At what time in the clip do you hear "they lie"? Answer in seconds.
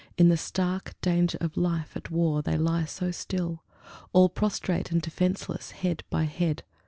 2.41-2.85